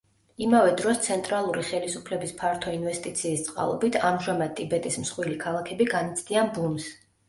[0.43, 6.95] იმავე დროს ცენტრალური ხელისუფლების ფართო ინვესტიციის წყალობით ამჟამად ტიბეტის მსხვილი ქალაქები განიცდიან ბუმს.